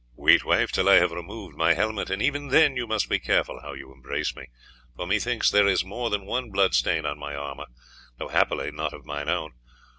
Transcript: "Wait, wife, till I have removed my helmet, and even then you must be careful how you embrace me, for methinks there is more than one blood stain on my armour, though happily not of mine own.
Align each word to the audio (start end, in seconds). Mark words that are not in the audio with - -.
"Wait, 0.15 0.43
wife, 0.43 0.71
till 0.71 0.89
I 0.89 0.95
have 0.95 1.11
removed 1.11 1.55
my 1.55 1.75
helmet, 1.75 2.09
and 2.09 2.23
even 2.23 2.47
then 2.47 2.75
you 2.75 2.87
must 2.87 3.07
be 3.07 3.19
careful 3.19 3.61
how 3.61 3.73
you 3.73 3.91
embrace 3.93 4.35
me, 4.35 4.47
for 4.97 5.05
methinks 5.05 5.51
there 5.51 5.67
is 5.67 5.85
more 5.85 6.09
than 6.09 6.25
one 6.25 6.49
blood 6.49 6.73
stain 6.73 7.05
on 7.05 7.19
my 7.19 7.35
armour, 7.35 7.67
though 8.17 8.29
happily 8.29 8.71
not 8.71 8.95
of 8.95 9.05
mine 9.05 9.29
own. 9.29 9.53